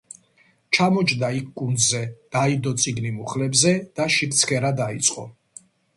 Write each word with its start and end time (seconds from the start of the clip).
ჩამოჯდა 0.77 1.27
იქ 1.39 1.51
კუნძზე, 1.61 2.01
დაიდო 2.37 2.73
წიგნი 2.85 3.11
მუხლებზე 3.19 3.75
და 4.01 4.11
შიგ 4.17 4.35
ცქერა 4.41 4.73
დიწყო, 4.81 5.29